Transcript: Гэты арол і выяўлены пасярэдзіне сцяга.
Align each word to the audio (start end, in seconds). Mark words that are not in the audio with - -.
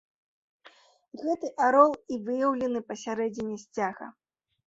Гэты 1.23 1.51
арол 1.65 1.93
і 2.15 2.17
выяўлены 2.29 2.79
пасярэдзіне 2.89 3.55
сцяга. 3.65 4.05